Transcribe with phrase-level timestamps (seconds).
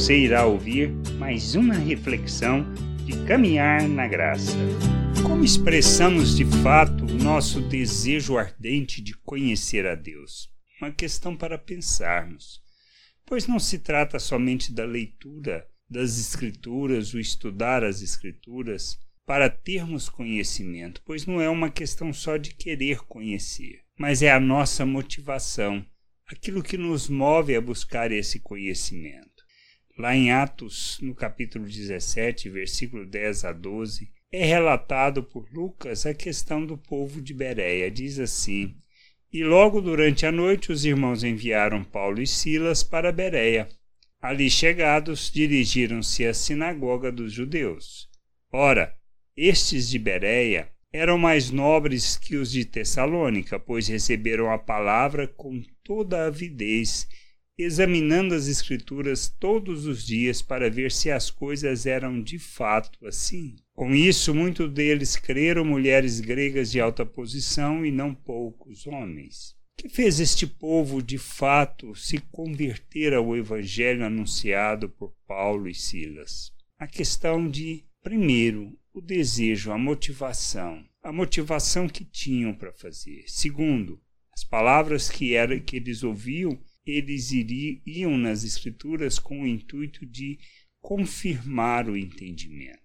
[0.00, 2.64] Você irá ouvir mais uma reflexão
[3.04, 4.56] de caminhar na graça.
[5.22, 10.48] Como expressamos de fato o nosso desejo ardente de conhecer a Deus?
[10.80, 12.62] Uma questão para pensarmos,
[13.26, 20.08] pois não se trata somente da leitura das Escrituras, o estudar as Escrituras, para termos
[20.08, 25.84] conhecimento, pois não é uma questão só de querer conhecer, mas é a nossa motivação,
[26.26, 29.39] aquilo que nos move a buscar esse conhecimento.
[30.00, 36.14] Lá em Atos, no capítulo 17, versículo 10 a 12, é relatado por Lucas a
[36.14, 37.90] questão do povo de Bereia.
[37.90, 38.74] Diz assim:
[39.30, 43.68] E logo durante a noite os irmãos enviaram Paulo e Silas para Bereia.
[44.22, 48.08] Ali chegados, dirigiram-se à sinagoga dos judeus.
[48.50, 48.94] Ora,
[49.36, 55.62] estes de Bereia eram mais nobres que os de Tessalônica, pois receberam a palavra com
[55.84, 57.06] toda avidez,
[57.62, 63.56] examinando as Escrituras todos os dias para ver se as coisas eram de fato assim.
[63.74, 69.54] Com isso, muitos deles creram mulheres gregas de alta posição e não poucos homens.
[69.76, 76.52] Que fez este povo de fato se converter ao evangelho anunciado por Paulo e Silas?
[76.78, 83.24] A questão de, primeiro, o desejo, a motivação, a motivação que tinham para fazer.
[83.26, 84.00] Segundo,
[84.32, 90.38] as palavras que, era, que eles ouviam, eles iriam nas Escrituras com o intuito de
[90.80, 92.78] confirmar o entendimento.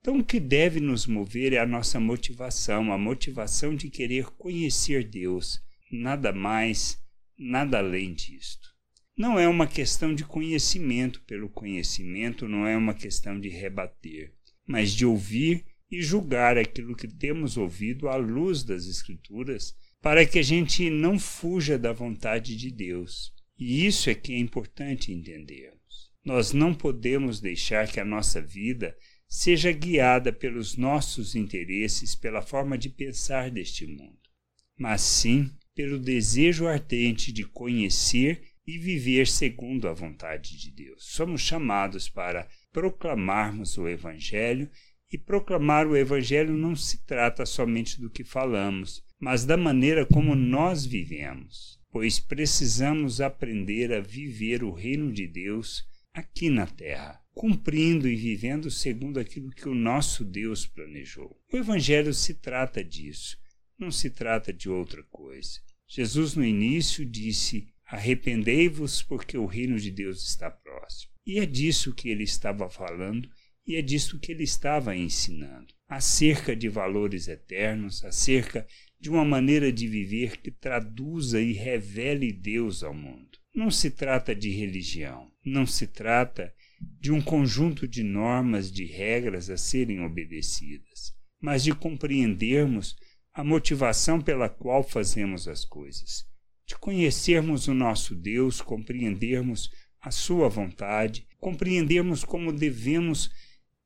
[0.00, 5.04] Então, o que deve nos mover é a nossa motivação, a motivação de querer conhecer
[5.08, 6.98] Deus, nada mais,
[7.38, 8.68] nada além disto.
[9.16, 14.32] Não é uma questão de conhecimento pelo conhecimento, não é uma questão de rebater
[14.66, 20.40] mas de ouvir e julgar aquilo que temos ouvido à luz das Escrituras, para que
[20.40, 23.32] a gente não fuja da vontade de Deus.
[23.56, 26.10] E isso é que é importante entendermos.
[26.24, 28.96] Nós não podemos deixar que a nossa vida
[29.28, 34.18] seja guiada pelos nossos interesses, pela forma de pensar deste mundo,
[34.76, 41.04] mas sim pelo desejo ardente de conhecer e viver segundo a vontade de Deus.
[41.06, 44.68] Somos chamados para proclamarmos o Evangelho,
[45.12, 50.34] e proclamar o Evangelho não se trata somente do que falamos, mas da maneira como
[50.34, 58.08] nós vivemos, pois precisamos aprender a viver o reino de Deus aqui na terra, cumprindo
[58.08, 61.40] e vivendo segundo aquilo que o nosso Deus planejou.
[61.52, 63.38] O Evangelho se trata disso,
[63.78, 65.60] não se trata de outra coisa.
[65.86, 71.12] Jesus, no início, disse: Arrependei-vos, porque o reino de Deus está próximo.
[71.24, 73.30] E é disso que ele estava falando
[73.66, 78.66] e é disso que ele estava ensinando, acerca de valores eternos, acerca
[78.98, 83.38] de uma maneira de viver que traduza e revele Deus ao mundo.
[83.54, 86.52] Não se trata de religião, não se trata
[87.00, 92.96] de um conjunto de normas, de regras a serem obedecidas, mas de compreendermos
[93.34, 96.24] a motivação pela qual fazemos as coisas,
[96.66, 99.70] de conhecermos o nosso Deus, compreendermos
[100.00, 103.30] a sua vontade, compreendermos como devemos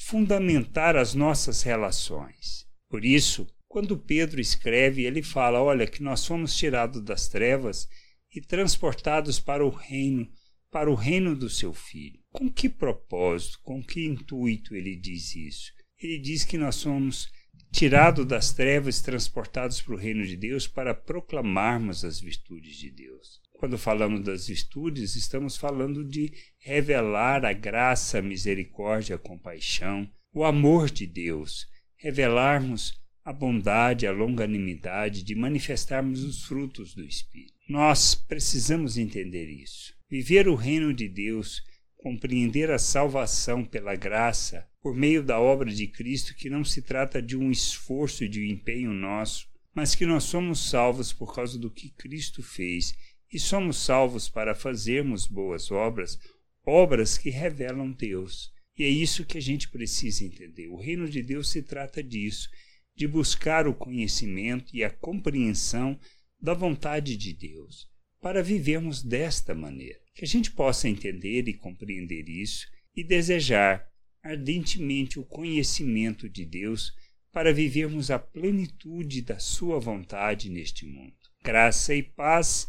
[0.00, 2.66] fundamentar as nossas relações.
[2.88, 7.86] Por isso, quando Pedro escreve, ele fala: olha, que nós fomos tirados das trevas
[8.34, 10.28] e transportados para o reino,
[10.70, 12.18] para o reino do seu filho.
[12.32, 15.72] Com que propósito, com que intuito ele diz isso?
[15.98, 17.28] Ele diz que nós somos
[17.72, 22.90] tirados das trevas e transportados para o reino de Deus para proclamarmos as virtudes de
[22.90, 23.40] Deus.
[23.60, 30.44] Quando falamos das virtudes, estamos falando de revelar a graça, a misericórdia, a compaixão, o
[30.44, 37.52] amor de Deus, revelarmos a bondade, a longanimidade, de manifestarmos os frutos do Espírito.
[37.68, 39.92] Nós precisamos entender isso.
[40.08, 41.62] Viver o reino de Deus,
[41.98, 47.20] compreender a salvação pela graça, por meio da obra de Cristo, que não se trata
[47.20, 51.58] de um esforço e de um empenho nosso, mas que nós somos salvos por causa
[51.58, 52.94] do que Cristo fez
[53.32, 56.18] e somos salvos para fazermos boas obras,
[56.64, 58.52] obras que revelam Deus.
[58.76, 60.68] E é isso que a gente precisa entender.
[60.68, 62.48] O reino de Deus se trata disso,
[62.96, 65.98] de buscar o conhecimento e a compreensão
[66.40, 67.88] da vontade de Deus,
[68.20, 70.00] para vivermos desta maneira.
[70.14, 72.66] Que a gente possa entender e compreender isso
[72.96, 73.86] e desejar
[74.22, 76.92] ardentemente o conhecimento de Deus
[77.32, 81.14] para vivermos a plenitude da Sua vontade neste mundo.
[81.42, 82.68] Graça e paz